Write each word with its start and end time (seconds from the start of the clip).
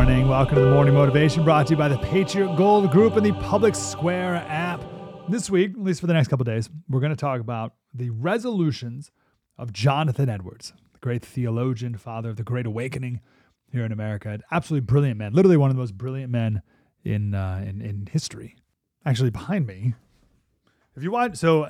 morning. 0.00 0.28
Welcome 0.28 0.54
to 0.54 0.62
the 0.62 0.70
Morning 0.70 0.94
Motivation 0.94 1.44
brought 1.44 1.66
to 1.66 1.74
you 1.74 1.76
by 1.76 1.88
the 1.88 1.98
Patriot 1.98 2.56
Gold 2.56 2.90
Group 2.90 3.16
and 3.16 3.26
the 3.26 3.34
Public 3.34 3.74
Square 3.74 4.36
app. 4.48 4.82
This 5.28 5.50
week, 5.50 5.72
at 5.72 5.82
least 5.82 6.00
for 6.00 6.06
the 6.06 6.14
next 6.14 6.28
couple 6.28 6.42
days, 6.44 6.70
we're 6.88 7.00
going 7.00 7.14
to 7.14 7.16
talk 7.16 7.38
about 7.38 7.74
the 7.92 8.08
resolutions 8.08 9.10
of 9.58 9.74
Jonathan 9.74 10.30
Edwards, 10.30 10.72
the 10.94 11.00
great 11.00 11.22
theologian, 11.22 11.98
father 11.98 12.30
of 12.30 12.36
the 12.36 12.42
Great 12.42 12.64
Awakening 12.64 13.20
here 13.72 13.84
in 13.84 13.92
America. 13.92 14.30
An 14.30 14.40
absolutely 14.50 14.86
brilliant 14.86 15.18
man, 15.18 15.34
literally 15.34 15.58
one 15.58 15.68
of 15.68 15.76
the 15.76 15.80
most 15.80 15.98
brilliant 15.98 16.32
men 16.32 16.62
in 17.04 17.34
uh, 17.34 17.62
in, 17.62 17.82
in 17.82 18.08
history. 18.10 18.56
Actually, 19.04 19.28
behind 19.28 19.66
me, 19.66 19.92
if 20.96 21.02
you 21.02 21.10
want, 21.10 21.36
so 21.36 21.68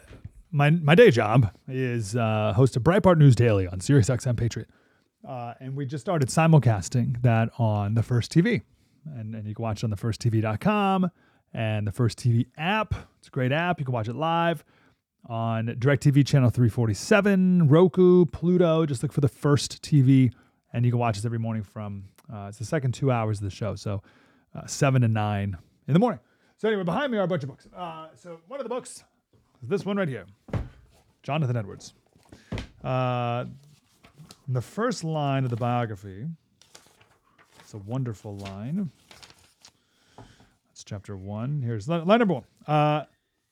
my 0.52 0.70
my 0.70 0.94
day 0.94 1.10
job 1.10 1.50
is 1.66 2.14
uh, 2.14 2.52
host 2.54 2.76
of 2.76 2.84
Breitbart 2.84 3.18
News 3.18 3.34
Daily 3.34 3.66
on 3.66 3.80
SiriusXM 3.80 4.36
Patriot. 4.36 4.68
Uh, 5.26 5.54
and 5.60 5.76
we 5.76 5.86
just 5.86 6.02
started 6.02 6.28
simulcasting 6.28 7.20
that 7.22 7.50
on 7.58 7.94
the 7.94 8.02
First 8.02 8.32
TV. 8.32 8.62
And, 9.16 9.34
and 9.34 9.46
you 9.46 9.54
can 9.54 9.62
watch 9.62 9.78
it 9.78 9.84
on 9.84 9.90
the 9.90 9.96
firsttv.com 9.96 11.10
and 11.52 11.86
the 11.86 11.92
First 11.92 12.18
TV 12.18 12.46
app. 12.56 12.94
It's 13.18 13.28
a 13.28 13.30
great 13.30 13.52
app. 13.52 13.78
You 13.78 13.84
can 13.84 13.92
watch 13.92 14.08
it 14.08 14.14
live 14.14 14.64
on 15.28 15.66
DirecTV 15.66 16.26
channel 16.26 16.50
347, 16.50 17.68
Roku, 17.68 18.24
Pluto. 18.26 18.86
Just 18.86 19.02
look 19.02 19.12
for 19.12 19.20
the 19.20 19.28
First 19.28 19.82
TV, 19.82 20.32
and 20.72 20.84
you 20.84 20.90
can 20.90 20.98
watch 20.98 21.18
us 21.18 21.24
every 21.24 21.38
morning 21.38 21.62
from 21.62 22.04
uh, 22.32 22.46
it's 22.48 22.58
the 22.58 22.64
second 22.64 22.92
two 22.92 23.10
hours 23.10 23.38
of 23.38 23.44
the 23.44 23.50
show, 23.50 23.74
so 23.74 24.02
uh, 24.54 24.66
seven 24.66 25.02
to 25.02 25.08
nine 25.08 25.56
in 25.88 25.94
the 25.94 25.98
morning. 25.98 26.20
So 26.56 26.68
anyway, 26.68 26.84
behind 26.84 27.10
me 27.10 27.18
are 27.18 27.22
a 27.22 27.28
bunch 27.28 27.42
of 27.42 27.48
books. 27.48 27.66
Uh, 27.74 28.08
so 28.14 28.40
one 28.46 28.60
of 28.60 28.64
the 28.64 28.68
books 28.68 29.04
is 29.62 29.68
this 29.68 29.84
one 29.84 29.96
right 29.96 30.08
here, 30.08 30.26
Jonathan 31.22 31.56
Edwards. 31.56 31.94
In 34.50 34.54
the 34.54 34.60
first 34.60 35.04
line 35.04 35.44
of 35.44 35.50
the 35.50 35.56
biography, 35.56 36.26
it's 37.60 37.72
a 37.72 37.78
wonderful 37.78 38.36
line. 38.36 38.90
That's 40.16 40.82
chapter 40.82 41.16
one. 41.16 41.62
Here's 41.62 41.88
line, 41.88 42.04
number 42.04 42.34
one. 42.34 42.44
Uh, 42.66 43.04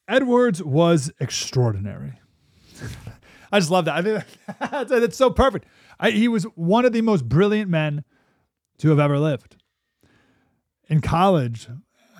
Edwards 0.08 0.60
was 0.60 1.12
extraordinary. 1.20 2.14
I 3.52 3.60
just 3.60 3.70
love 3.70 3.84
that. 3.84 3.94
I 3.94 4.02
think 4.02 4.24
that's, 4.72 4.90
that's 4.90 5.16
so 5.16 5.30
perfect. 5.30 5.66
I, 6.00 6.10
he 6.10 6.26
was 6.26 6.42
one 6.56 6.84
of 6.84 6.92
the 6.92 7.02
most 7.02 7.28
brilliant 7.28 7.70
men 7.70 8.02
to 8.78 8.88
have 8.88 8.98
ever 8.98 9.20
lived. 9.20 9.54
In 10.88 11.00
college, 11.00 11.68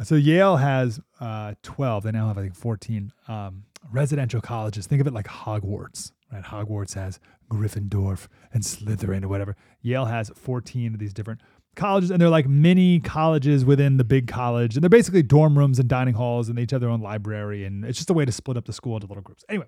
so 0.05 0.15
Yale 0.15 0.59
has 0.59 1.01
uh, 1.19 1.55
12. 1.65 2.05
They 2.05 2.13
now 2.13 2.29
have, 2.29 2.39
I 2.39 2.43
think, 2.43 2.55
14 2.55 3.13
um, 3.27 3.65
residential 3.91 4.41
colleges. 4.41 4.87
Think 4.87 5.01
of 5.01 5.09
it 5.09 5.13
like 5.13 5.27
Hogwarts, 5.27 6.13
right? 6.33 6.45
Hogwarts 6.45 6.95
has 6.95 7.19
Gryffindor 7.51 8.27
and 8.53 8.63
Slytherin 8.63 9.25
or 9.25 9.29
whatever. 9.29 9.57
Yale 9.83 10.07
has 10.07 10.31
14 10.35 10.95
of 10.95 11.01
these 11.01 11.13
different 11.13 11.41
colleges, 11.77 12.11
and 12.11 12.21
they're 12.21 12.29
like 12.29 12.49
mini 12.49 13.01
colleges 13.01 13.65
within 13.65 13.97
the 13.97 14.05
big 14.05 14.27
college. 14.27 14.77
And 14.77 14.83
they're 14.83 14.91
basically 14.91 15.23
dorm 15.23 15.57
rooms 15.57 15.79
and 15.79 15.89
dining 15.89 16.15
halls, 16.15 16.49
and 16.49 16.59
they 16.59 16.63
each 16.63 16.73
have 16.73 16.81
their 16.81 16.91
own 16.91 17.01
library. 17.01 17.65
And 17.65 17.85
it's 17.85 17.99
just 17.99 18.11
a 18.11 18.15
way 18.15 18.25
to 18.25 18.33
split 18.33 18.57
up 18.57 18.67
the 18.67 18.73
school 18.73 18.97
into 18.97 19.07
little 19.07 19.23
groups. 19.23 19.45
Anyway, 19.49 19.67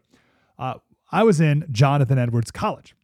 uh, 0.59 0.75
I 1.13 1.23
was 1.23 1.41
in 1.41 1.67
Jonathan 1.71 2.19
Edwards 2.19 2.51
College. 2.51 2.95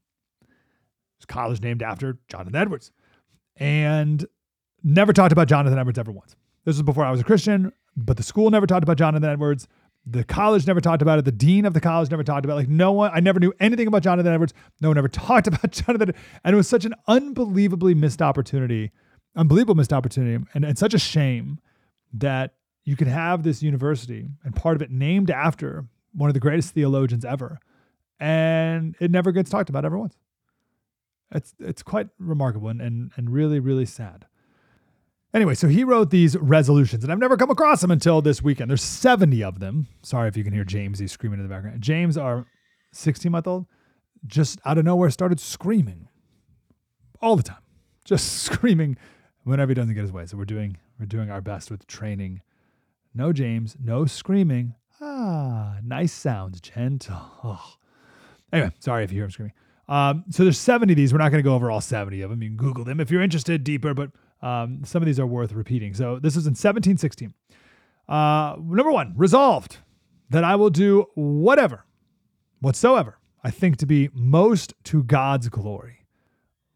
It's 1.19 1.27
college 1.27 1.61
named 1.63 1.83
after 1.83 2.19
Jonathan 2.29 2.57
Edwards. 2.57 2.93
And 3.57 4.27
never 4.83 5.13
talked 5.13 5.33
about 5.33 5.49
Jonathan 5.49 5.79
Edwards 5.79 5.99
ever 5.99 6.13
once. 6.13 6.37
This 6.65 6.77
was 6.77 6.83
before 6.83 7.05
I 7.05 7.11
was 7.11 7.21
a 7.21 7.25
Christian, 7.25 7.73
but 7.97 8.17
the 8.17 8.23
school 8.23 8.51
never 8.51 8.67
talked 8.67 8.83
about 8.83 8.99
Jonathan 8.99 9.29
Edwards. 9.29 9.67
The 10.09 10.23
college 10.23 10.67
never 10.67 10.81
talked 10.81 11.03
about 11.03 11.19
it. 11.19 11.25
The 11.25 11.33
dean 11.33 11.65
of 11.65 11.75
the 11.75 11.81
college 11.81 12.11
never 12.11 12.23
talked 12.23 12.45
about 12.45 12.55
it. 12.55 12.57
Like 12.57 12.69
no 12.69 12.93
one, 12.93 13.11
I 13.13 13.19
never 13.19 13.41
knew 13.41 13.53
anything 13.59 13.89
about 13.89 14.03
Jonathan 14.03 14.33
Edwards. 14.33 14.55
No 14.81 14.89
one 14.89 14.99
ever 14.99 15.09
talked 15.09 15.49
about 15.49 15.73
Jonathan. 15.73 16.15
And 16.45 16.55
it 16.55 16.57
was 16.57 16.69
such 16.69 16.85
an 16.85 16.95
unbelievably 17.09 17.95
missed 17.95 18.23
opportunity, 18.23 18.93
unbelievable 19.35 19.75
missed 19.75 19.93
opportunity, 19.93 20.45
and, 20.55 20.65
and 20.65 20.79
such 20.79 20.95
a 20.95 20.99
shame 20.99 21.59
that 22.13 22.55
you 22.85 22.97
could 22.97 23.09
have 23.09 23.43
this 23.43 23.63
university 23.63 24.29
and 24.45 24.55
part 24.55 24.77
of 24.77 24.83
it 24.83 24.93
named 24.93 25.31
after 25.31 25.87
one 26.13 26.31
of 26.31 26.35
the 26.35 26.41
greatest 26.41 26.73
theologians 26.73 27.25
ever. 27.25 27.59
And 28.21 28.95
it 29.01 29.11
never 29.11 29.33
gets 29.33 29.51
talked 29.51 29.69
about 29.69 29.85
ever 29.85 29.99
once. 29.99 30.17
It's 31.33 31.55
it's 31.59 31.83
quite 31.83 32.09
remarkable 32.21 32.69
and, 32.69 32.81
and, 32.81 33.11
and 33.17 33.29
really, 33.29 33.59
really 33.59 33.85
sad. 33.85 34.27
Anyway, 35.37 35.55
so 35.55 35.69
he 35.69 35.85
wrote 35.85 36.09
these 36.09 36.35
resolutions, 36.39 37.05
and 37.05 37.13
I've 37.13 37.19
never 37.19 37.37
come 37.37 37.51
across 37.51 37.83
them 37.83 37.91
until 37.91 38.23
this 38.23 38.41
weekend. 38.41 38.71
There's 38.71 38.83
70 38.83 39.45
of 39.45 39.61
them. 39.61 39.87
Sorry 40.03 40.29
if 40.29 40.37
you 40.39 40.43
can 40.43 40.55
hear 40.55 40.65
James, 40.65 40.99
he's 40.99 41.13
screaming 41.13 41.41
in 41.41 41.47
the 41.47 41.55
background. 41.55 41.83
James, 41.83 42.17
our 42.17 42.47
16 42.93 43.31
month 43.31 43.47
old, 43.47 43.67
just 44.27 44.59
out 44.65 44.79
of 44.79 44.87
nowhere 44.87 45.11
started 45.11 45.39
screaming 45.39 46.09
all 47.21 47.37
the 47.37 47.43
time, 47.43 47.61
just 48.03 48.33
screaming 48.45 48.97
whenever 49.45 49.73
he 49.73 49.75
doesn't 49.75 49.93
get 49.93 50.01
his 50.01 50.11
way. 50.11 50.25
So 50.25 50.39
we're 50.39 50.47
doing 50.47 50.79
we're 50.99 51.05
doing 51.05 51.31
our 51.31 51.43
best 51.43 51.71
with 51.71 51.87
training. 51.87 52.41
No 53.13 53.31
James, 53.35 53.77
no 53.79 54.07
screaming. 54.07 54.75
Ah, 55.03 55.77
nice 55.85 56.15
sounds, 56.15 56.63
gentle. 56.63 57.21
Oh. 57.45 57.75
Anyway, 58.55 58.73
sorry 58.79 59.05
if 59.05 59.13
you 59.13 59.17
hear 59.17 59.25
him 59.27 59.31
screaming. 59.33 59.53
Um, 59.89 60.25
so 60.31 60.43
there's 60.43 60.59
70 60.59 60.93
of 60.93 60.97
these. 60.97 61.13
We're 61.13 61.19
not 61.19 61.31
going 61.31 61.43
to 61.43 61.49
go 61.49 61.55
over 61.55 61.71
all 61.71 61.81
70 61.81 62.21
of 62.23 62.31
them. 62.31 62.43
You 62.43 62.51
can 62.51 62.57
Google 62.57 62.85
them 62.85 63.01
if 63.01 63.11
you're 63.11 63.23
interested 63.23 63.63
deeper, 63.63 63.95
but 63.95 64.11
um, 64.43 64.83
some 64.85 65.03
of 65.03 65.07
these 65.07 65.21
are 65.21 65.27
worth 65.27 65.53
repeating. 65.53 65.95
So 65.95 66.19
this 66.19 66.37
is 66.37 66.47
in 66.47 66.53
1716. 66.53 67.33
Uh, 68.09 68.57
number 68.59 68.93
one, 68.93 69.15
resolved 69.17 69.79
that 70.31 70.45
I 70.45 70.57
will 70.57 70.71
do 70.71 71.07
whatever, 71.15 71.85
whatsoever 72.61 73.19
I 73.43 73.51
think 73.51 73.77
to 73.79 73.87
be 73.87 74.11
most 74.13 74.75
to 74.85 75.03
God's 75.05 75.49
glory. 75.49 76.05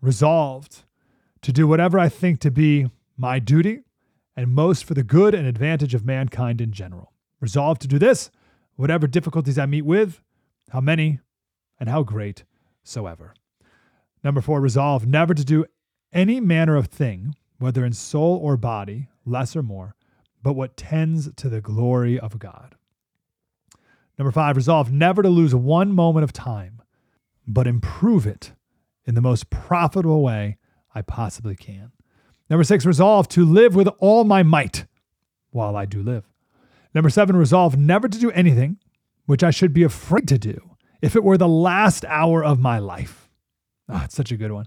Resolved 0.01 0.85
to 1.43 1.53
do 1.53 1.67
whatever 1.67 1.99
I 1.99 2.09
think 2.09 2.41
to 2.41 2.51
be 2.51 2.91
my 3.17 3.39
duty 3.39 3.81
and 4.37 4.53
most 4.53 4.85
for 4.85 4.95
the 4.95 5.03
good 5.03 5.35
and 5.35 5.47
advantage 5.47 5.95
of 5.95 6.05
mankind 6.05 6.61
in 6.61 6.73
general. 6.73 7.13
Resolved 7.41 7.83
to 7.83 7.89
do 7.89 7.99
this, 7.99 8.31
whatever 8.77 9.07
difficulties 9.07 9.59
I 9.59 9.67
meet 9.67 9.85
with, 9.85 10.23
how 10.71 10.81
many 10.81 11.21
and 11.79 11.89
how 11.89 12.03
great 12.03 12.45
soever. 12.83 13.35
Number 14.23 14.41
four, 14.41 14.61
resolve 14.61 15.07
never 15.07 15.35
to 15.35 15.45
do 15.45 15.65
any 16.13 16.41
manner 16.41 16.77
of 16.77 16.87
thing 16.87 17.35
whether 17.61 17.85
in 17.85 17.93
soul 17.93 18.41
or 18.43 18.57
body, 18.57 19.09
less 19.25 19.55
or 19.55 19.63
more, 19.63 19.95
but 20.43 20.55
what 20.55 20.77
tends 20.77 21.33
to 21.35 21.49
the 21.49 21.61
glory 21.61 22.19
of 22.19 22.39
God. 22.39 22.75
Number 24.19 24.33
five, 24.33 24.57
resolve 24.57 24.91
never 24.91 25.23
to 25.23 25.29
lose 25.29 25.55
one 25.55 25.93
moment 25.93 26.25
of 26.25 26.33
time, 26.33 26.83
but 27.47 27.67
improve 27.67 28.27
it 28.27 28.53
in 29.05 29.15
the 29.15 29.21
most 29.21 29.51
profitable 29.51 30.23
way 30.23 30.57
I 30.95 31.03
possibly 31.03 31.55
can. 31.55 31.93
Number 32.49 32.65
six, 32.65 32.85
resolve 32.85 33.29
to 33.29 33.45
live 33.45 33.75
with 33.75 33.89
all 33.99 34.25
my 34.25 34.43
might 34.43 34.87
while 35.51 35.77
I 35.77 35.85
do 35.85 36.03
live. 36.03 36.25
Number 36.95 37.11
seven, 37.11 37.37
resolve 37.37 37.77
never 37.77 38.09
to 38.09 38.19
do 38.19 38.31
anything 38.33 38.79
which 39.27 39.45
I 39.45 39.51
should 39.51 39.73
be 39.73 39.83
afraid 39.83 40.27
to 40.29 40.39
do 40.39 40.70
if 41.03 41.17
it 41.17 41.25
were 41.25 41.39
the 41.39 41.49
last 41.49 42.05
hour 42.07 42.45
of 42.45 42.61
my 42.61 42.79
life. 42.79 43.29
Oh, 43.89 44.03
it's 44.05 44.15
such 44.15 44.33
a 44.33 44.37
good 44.37 44.53
one. 44.53 44.67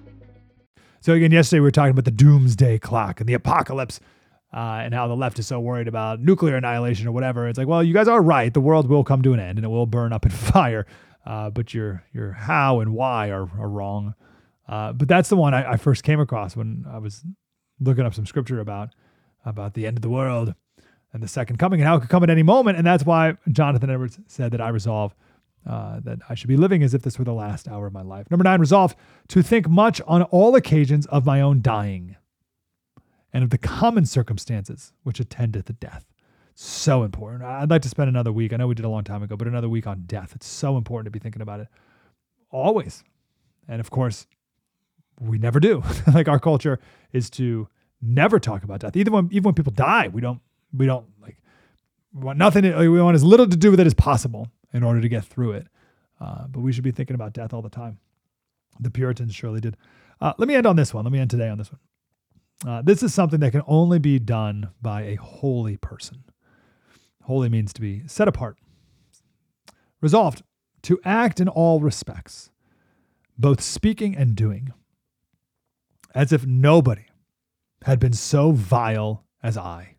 So 1.01 1.13
again, 1.13 1.31
yesterday 1.31 1.59
we 1.59 1.63
were 1.63 1.71
talking 1.71 1.91
about 1.91 2.05
the 2.05 2.11
doomsday 2.11 2.77
clock 2.77 3.19
and 3.19 3.27
the 3.27 3.33
apocalypse, 3.33 3.99
uh, 4.53 4.81
and 4.83 4.93
how 4.93 5.07
the 5.07 5.15
left 5.15 5.39
is 5.39 5.47
so 5.47 5.59
worried 5.59 5.87
about 5.87 6.19
nuclear 6.19 6.55
annihilation 6.55 7.07
or 7.07 7.11
whatever. 7.11 7.47
It's 7.47 7.57
like, 7.57 7.67
well, 7.67 7.83
you 7.83 7.93
guys 7.93 8.07
are 8.07 8.21
right. 8.21 8.53
The 8.53 8.61
world 8.61 8.87
will 8.87 9.03
come 9.03 9.23
to 9.23 9.33
an 9.33 9.39
end 9.39 9.57
and 9.57 9.65
it 9.65 9.69
will 9.69 9.87
burn 9.87 10.13
up 10.13 10.25
in 10.25 10.31
fire, 10.53 10.85
uh, 11.25 11.49
but 11.49 11.73
your 11.73 12.03
your 12.13 12.33
how 12.33 12.81
and 12.81 12.93
why 12.93 13.29
are, 13.29 13.49
are 13.59 13.69
wrong. 13.69 14.13
Uh, 14.67 14.93
but 14.93 15.07
that's 15.07 15.29
the 15.29 15.35
one 15.35 15.53
I, 15.53 15.71
I 15.71 15.77
first 15.77 16.03
came 16.03 16.19
across 16.19 16.55
when 16.55 16.85
I 16.87 16.99
was 16.99 17.23
looking 17.79 18.05
up 18.05 18.13
some 18.13 18.27
scripture 18.27 18.59
about 18.59 18.89
about 19.43 19.73
the 19.73 19.87
end 19.87 19.97
of 19.97 20.03
the 20.03 20.09
world 20.09 20.53
and 21.13 21.23
the 21.23 21.27
second 21.27 21.57
coming 21.57 21.81
and 21.81 21.87
how 21.87 21.95
it 21.95 22.01
could 22.01 22.09
come 22.09 22.23
at 22.23 22.29
any 22.29 22.43
moment. 22.43 22.77
And 22.77 22.85
that's 22.85 23.05
why 23.05 23.37
Jonathan 23.51 23.89
Edwards 23.89 24.19
said 24.27 24.51
that 24.51 24.61
I 24.61 24.69
resolve 24.69 25.15
uh, 25.65 25.99
that 26.01 26.19
I 26.27 26.35
should 26.35 26.47
be 26.47 26.57
living 26.57 26.81
as 26.83 26.93
if 26.93 27.03
this 27.03 27.19
were 27.19 27.25
the 27.25 27.33
last 27.33 27.67
hour 27.67 27.87
of 27.87 27.93
my 27.93 28.01
life. 28.01 28.29
Number 28.31 28.43
nine, 28.43 28.59
resolve 28.59 28.95
to 29.29 29.43
think 29.43 29.69
much 29.69 30.01
on 30.07 30.23
all 30.23 30.55
occasions 30.55 31.05
of 31.07 31.25
my 31.25 31.41
own 31.41 31.61
dying 31.61 32.15
and 33.31 33.43
of 33.43 33.49
the 33.51 33.57
common 33.57 34.05
circumstances 34.05 34.93
which 35.03 35.19
attendeth 35.19 35.65
the 35.65 35.73
death. 35.73 36.05
So 36.55 37.03
important. 37.03 37.43
I'd 37.43 37.69
like 37.69 37.83
to 37.83 37.89
spend 37.89 38.09
another 38.09 38.31
week. 38.31 38.53
I 38.53 38.57
know 38.57 38.67
we 38.67 38.75
did 38.75 38.85
a 38.85 38.89
long 38.89 39.03
time 39.03 39.23
ago, 39.23 39.37
but 39.37 39.47
another 39.47 39.69
week 39.69 39.87
on 39.87 40.03
death. 40.05 40.33
It's 40.35 40.47
so 40.47 40.77
important 40.77 41.05
to 41.05 41.11
be 41.11 41.19
thinking 41.19 41.41
about 41.41 41.59
it 41.59 41.67
always. 42.49 43.03
And 43.67 43.79
of 43.79 43.89
course, 43.89 44.27
we 45.19 45.37
never 45.37 45.59
do. 45.59 45.83
like 46.13 46.27
our 46.27 46.39
culture 46.39 46.79
is 47.13 47.29
to 47.31 47.67
never 48.01 48.39
talk 48.39 48.63
about 48.63 48.81
death. 48.81 48.97
Even 48.97 49.13
when 49.13 49.29
even 49.31 49.43
when 49.43 49.53
people 49.53 49.73
die, 49.73 50.07
we 50.07 50.21
don't 50.21 50.41
we 50.73 50.85
don't 50.85 51.05
like 51.21 51.37
we 52.13 52.23
want 52.23 52.37
nothing. 52.37 52.63
We 52.63 53.01
want 53.01 53.15
as 53.15 53.23
little 53.23 53.47
to 53.47 53.57
do 53.57 53.71
with 53.71 53.79
it 53.79 53.87
as 53.87 53.93
possible 53.93 54.49
in 54.73 54.83
order 54.83 55.01
to 55.01 55.09
get 55.09 55.25
through 55.25 55.51
it. 55.53 55.67
Uh, 56.19 56.47
but 56.47 56.61
we 56.61 56.71
should 56.71 56.83
be 56.83 56.91
thinking 56.91 57.15
about 57.15 57.33
death 57.33 57.53
all 57.53 57.61
the 57.61 57.69
time. 57.69 57.99
The 58.79 58.91
Puritans 58.91 59.33
surely 59.33 59.59
did. 59.59 59.77
Uh, 60.19 60.33
let 60.37 60.47
me 60.47 60.55
end 60.55 60.67
on 60.67 60.75
this 60.75 60.93
one. 60.93 61.03
Let 61.03 61.11
me 61.11 61.19
end 61.19 61.29
today 61.29 61.49
on 61.49 61.57
this 61.57 61.71
one. 61.71 61.79
Uh, 62.65 62.81
this 62.83 63.01
is 63.01 63.13
something 63.13 63.39
that 63.39 63.51
can 63.51 63.63
only 63.65 63.97
be 63.97 64.19
done 64.19 64.69
by 64.81 65.01
a 65.01 65.15
holy 65.15 65.77
person. 65.77 66.23
Holy 67.23 67.49
means 67.49 67.73
to 67.73 67.81
be 67.81 68.03
set 68.07 68.27
apart, 68.27 68.57
resolved 69.99 70.43
to 70.83 70.99
act 71.03 71.39
in 71.39 71.47
all 71.47 71.79
respects, 71.79 72.51
both 73.37 73.61
speaking 73.61 74.15
and 74.15 74.35
doing, 74.35 74.71
as 76.13 76.31
if 76.31 76.45
nobody 76.45 77.05
had 77.83 77.99
been 77.99 78.13
so 78.13 78.51
vile 78.51 79.25
as 79.41 79.57
I. 79.57 79.95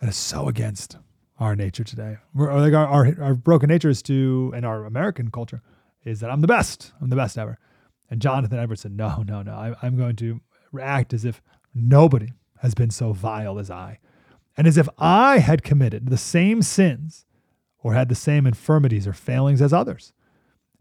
That 0.00 0.08
is 0.08 0.16
so 0.16 0.48
against 0.48 0.96
our 1.38 1.56
nature 1.56 1.84
today. 1.84 2.18
We're, 2.32 2.54
like 2.54 2.74
our, 2.74 2.86
our, 2.86 3.22
our 3.22 3.34
broken 3.34 3.68
nature 3.68 3.88
is 3.88 4.02
to, 4.02 4.52
and 4.54 4.64
our 4.64 4.84
American 4.84 5.30
culture 5.30 5.62
is 6.04 6.20
that 6.20 6.30
I'm 6.30 6.40
the 6.40 6.46
best. 6.46 6.92
I'm 7.00 7.10
the 7.10 7.16
best 7.16 7.36
ever. 7.38 7.58
And 8.10 8.20
Jonathan 8.20 8.58
Edwards 8.58 8.82
said, 8.82 8.92
no, 8.92 9.24
no, 9.26 9.42
no. 9.42 9.52
I, 9.52 9.74
I'm 9.82 9.96
going 9.96 10.16
to 10.16 10.40
act 10.80 11.12
as 11.12 11.24
if 11.24 11.42
nobody 11.74 12.28
has 12.60 12.74
been 12.74 12.90
so 12.90 13.12
vile 13.12 13.58
as 13.58 13.70
I, 13.70 13.98
and 14.56 14.66
as 14.66 14.78
if 14.78 14.88
I 14.98 15.38
had 15.38 15.62
committed 15.62 16.06
the 16.06 16.16
same 16.16 16.62
sins 16.62 17.26
or 17.82 17.94
had 17.94 18.08
the 18.08 18.14
same 18.14 18.46
infirmities 18.46 19.06
or 19.06 19.12
failings 19.12 19.60
as 19.60 19.72
others. 19.72 20.12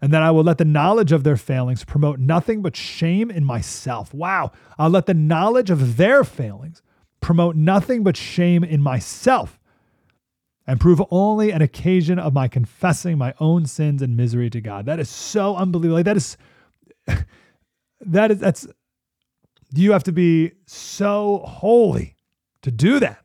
And 0.01 0.11
that 0.13 0.21
I 0.21 0.31
will 0.31 0.44
let 0.44 0.57
the 0.57 0.65
knowledge 0.65 1.11
of 1.13 1.23
their 1.23 1.38
failings 1.38 1.85
promote 1.85 2.19
nothing 2.19 2.61
but 2.61 2.75
shame 2.75 3.31
in 3.31 3.45
myself. 3.45 4.13
Wow. 4.13 4.51
I'll 4.77 4.89
let 4.89 5.05
the 5.05 5.13
knowledge 5.13 5.69
of 5.69 5.95
their 5.95 6.23
failings 6.25 6.81
promote 7.21 7.55
nothing 7.55 8.03
but 8.03 8.17
shame 8.17 8.63
in 8.65 8.81
myself 8.81 9.59
and 10.65 10.80
prove 10.80 11.01
only 11.12 11.51
an 11.51 11.62
occasion 11.62 12.19
of 12.19 12.33
my 12.33 12.48
confessing 12.48 13.18
my 13.18 13.33
own 13.39 13.65
sins 13.65 14.01
and 14.01 14.15
misery 14.15 14.50
to 14.50 14.62
God. 14.62 14.86
That 14.86 15.00
is 15.00 15.10
so 15.10 15.56
unbelievable. 15.56 15.98
Like 15.98 16.06
that 16.06 16.18
is 16.18 16.38
that 18.01 18.31
is 18.31 18.39
that's 18.39 18.68
you 19.74 19.92
have 19.92 20.04
to 20.04 20.12
be 20.12 20.51
so 20.65 21.44
holy 21.45 22.15
to 22.62 22.71
do 22.71 23.00
that. 23.00 23.24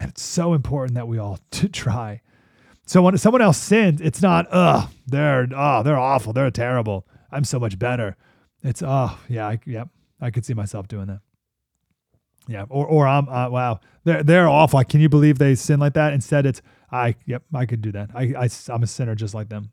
And 0.00 0.10
it's 0.10 0.22
so 0.22 0.54
important 0.54 0.94
that 0.94 1.08
we 1.08 1.18
all 1.18 1.38
to 1.52 1.68
try. 1.68 2.22
So 2.86 3.02
when 3.02 3.18
someone 3.18 3.42
else 3.42 3.58
sins, 3.58 4.00
it's 4.00 4.22
not, 4.22 4.46
oh, 4.52 4.88
they're 5.06 5.48
oh, 5.54 5.82
they're 5.82 5.98
awful, 5.98 6.32
they're 6.32 6.50
terrible. 6.50 7.06
I'm 7.32 7.44
so 7.44 7.58
much 7.58 7.78
better. 7.78 8.16
It's 8.62 8.82
oh 8.84 9.18
yeah, 9.28 9.48
I, 9.48 9.58
yep, 9.66 9.88
I 10.20 10.30
could 10.30 10.44
see 10.44 10.54
myself 10.54 10.88
doing 10.88 11.08
that. 11.08 11.20
Yeah, 12.48 12.64
or 12.68 12.86
or 12.86 13.06
I'm 13.06 13.28
uh, 13.28 13.48
wow, 13.50 13.80
they're 14.04 14.22
they're 14.22 14.48
awful. 14.48 14.82
Can 14.84 15.00
you 15.00 15.08
believe 15.08 15.38
they 15.38 15.54
sin 15.54 15.80
like 15.80 15.94
that? 15.94 16.12
Instead, 16.12 16.46
it's 16.46 16.62
I 16.90 17.16
yep, 17.26 17.42
I 17.52 17.66
could 17.66 17.82
do 17.82 17.92
that. 17.92 18.10
I, 18.14 18.34
I 18.38 18.48
I'm 18.68 18.82
a 18.82 18.86
sinner 18.86 19.14
just 19.14 19.34
like 19.34 19.48
them. 19.48 19.72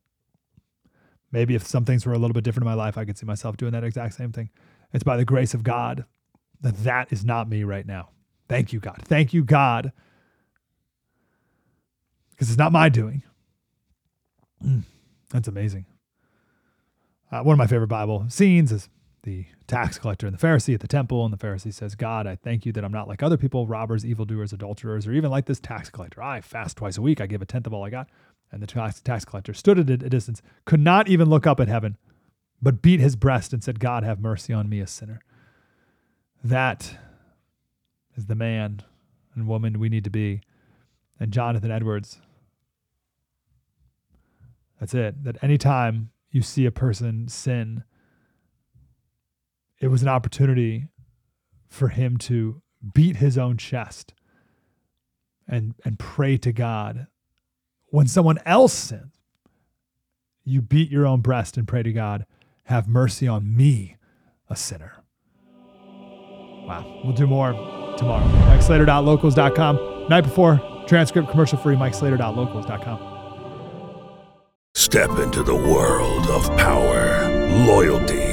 Maybe 1.31 1.55
if 1.55 1.65
some 1.65 1.85
things 1.85 2.05
were 2.05 2.13
a 2.13 2.17
little 2.17 2.33
bit 2.33 2.43
different 2.43 2.65
in 2.65 2.75
my 2.75 2.83
life, 2.83 2.97
I 2.97 3.05
could 3.05 3.17
see 3.17 3.25
myself 3.25 3.57
doing 3.57 3.71
that 3.73 3.83
exact 3.83 4.15
same 4.15 4.31
thing. 4.31 4.49
It's 4.91 5.03
by 5.03 5.17
the 5.17 5.25
grace 5.25 5.53
of 5.53 5.63
God 5.63 6.05
that 6.61 6.77
that 6.83 7.11
is 7.11 7.25
not 7.25 7.49
me 7.49 7.63
right 7.63 7.85
now. 7.85 8.09
Thank 8.47 8.73
you, 8.73 8.79
God. 8.79 9.01
Thank 9.05 9.33
you, 9.33 9.43
God, 9.43 9.91
because 12.31 12.49
it's 12.49 12.57
not 12.57 12.71
my 12.71 12.89
doing. 12.89 13.23
Mm, 14.65 14.83
that's 15.29 15.47
amazing. 15.47 15.85
Uh, 17.31 17.41
one 17.41 17.53
of 17.53 17.57
my 17.57 17.67
favorite 17.67 17.87
Bible 17.87 18.25
scenes 18.29 18.71
is 18.71 18.89
the 19.23 19.45
tax 19.67 19.97
collector 19.97 20.27
and 20.27 20.37
the 20.37 20.45
Pharisee 20.45 20.73
at 20.73 20.81
the 20.81 20.87
temple. 20.87 21.25
And 21.25 21.33
the 21.33 21.37
Pharisee 21.37 21.73
says, 21.73 21.95
God, 21.95 22.27
I 22.27 22.35
thank 22.35 22.65
you 22.65 22.71
that 22.73 22.85
I'm 22.85 22.91
not 22.91 23.07
like 23.07 23.23
other 23.23 23.37
people, 23.37 23.65
robbers, 23.65 24.05
evildoers, 24.05 24.53
adulterers, 24.53 25.07
or 25.07 25.13
even 25.13 25.31
like 25.31 25.45
this 25.45 25.59
tax 25.59 25.89
collector. 25.89 26.21
I 26.21 26.41
fast 26.41 26.77
twice 26.77 26.97
a 26.97 27.01
week. 27.01 27.19
I 27.19 27.25
give 27.25 27.41
a 27.41 27.45
tenth 27.45 27.65
of 27.65 27.73
all 27.73 27.83
I 27.83 27.89
got. 27.89 28.07
And 28.51 28.61
the 28.61 28.67
tax, 28.67 29.01
tax 29.01 29.25
collector 29.25 29.53
stood 29.53 29.79
at 29.79 29.89
a 29.89 30.09
distance, 30.09 30.41
could 30.65 30.79
not 30.79 31.07
even 31.07 31.29
look 31.29 31.47
up 31.47 31.59
at 31.59 31.67
heaven, 31.67 31.97
but 32.61 32.81
beat 32.81 32.99
his 32.99 33.15
breast 33.15 33.51
and 33.51 33.63
said, 33.63 33.79
God, 33.79 34.03
have 34.03 34.19
mercy 34.19 34.53
on 34.53 34.69
me, 34.69 34.79
a 34.79 34.87
sinner. 34.87 35.21
That 36.43 36.97
is 38.15 38.27
the 38.27 38.35
man 38.35 38.83
and 39.33 39.47
woman 39.47 39.79
we 39.79 39.89
need 39.89 40.03
to 40.03 40.09
be. 40.09 40.41
And 41.19 41.31
Jonathan 41.31 41.71
Edwards, 41.71 42.19
that's 44.79 44.93
it. 44.93 45.23
That 45.23 45.41
anytime 45.41 46.11
you 46.29 46.41
see 46.41 46.65
a 46.65 46.71
person 46.71 47.27
sin, 47.27 47.83
it 49.83 49.91
was 49.91 50.01
an 50.01 50.07
opportunity 50.07 50.87
for 51.67 51.89
him 51.89 52.15
to 52.15 52.61
beat 52.93 53.17
his 53.17 53.37
own 53.37 53.57
chest 53.57 54.13
and 55.45 55.75
and 55.83 55.99
pray 55.99 56.37
to 56.37 56.53
God. 56.53 57.07
When 57.87 58.07
someone 58.07 58.39
else 58.45 58.71
sins, 58.71 59.19
you 60.45 60.61
beat 60.61 60.89
your 60.89 61.05
own 61.05 61.19
breast 61.19 61.57
and 61.57 61.67
pray 61.67 61.83
to 61.83 61.91
God, 61.91 62.25
have 62.63 62.87
mercy 62.87 63.27
on 63.27 63.53
me, 63.53 63.97
a 64.49 64.55
sinner. 64.55 65.03
Wow. 66.65 67.01
We'll 67.03 67.13
do 67.13 67.27
more 67.27 67.51
tomorrow. 67.97 68.23
MikeSlater.locals.com. 68.23 70.07
Night 70.07 70.21
before, 70.21 70.61
transcript 70.87 71.29
commercial 71.29 71.57
free, 71.57 71.75
MikeSlater.locals.com. 71.75 73.09
Step 74.75 75.09
into 75.19 75.43
the 75.43 75.55
world 75.55 76.27
of 76.27 76.47
power, 76.57 77.29
loyalty 77.67 78.32